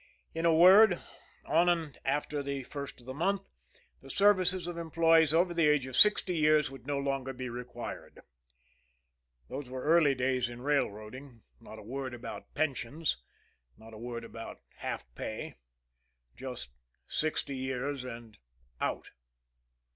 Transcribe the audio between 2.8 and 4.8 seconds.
of the month the services of